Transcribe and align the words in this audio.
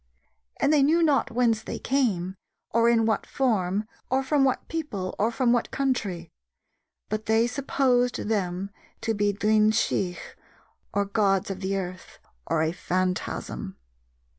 And 0.59 0.73
they 0.73 0.81
knew 0.81 1.03
not 1.03 1.29
whence 1.29 1.61
they 1.61 1.77
came, 1.77 2.33
or 2.71 2.89
in 2.89 3.05
what 3.05 3.27
form, 3.27 3.87
or 4.09 4.23
from 4.23 4.43
what 4.43 4.67
people, 4.67 5.13
or 5.19 5.29
from 5.29 5.53
what 5.53 5.69
country; 5.69 6.31
but 7.07 7.27
they 7.27 7.45
supposed 7.45 8.15
them 8.27 8.71
to 9.01 9.13
be 9.13 9.31
Duine 9.31 9.71
Sidh, 9.71 10.17
or 10.91 11.05
gods 11.05 11.51
of 11.51 11.59
the 11.59 11.77
earth, 11.77 12.17
or 12.47 12.63
a 12.63 12.71
phantasm." 12.71 13.77